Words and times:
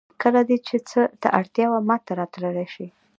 کله 0.21 0.39
چې 0.67 0.77
دې 0.79 0.83
څه 0.89 1.01
ته 1.21 1.27
اړتیا 1.39 1.65
وه 1.69 1.79
ماته 1.89 2.11
راتللی 2.19 2.65
شې 2.73 2.87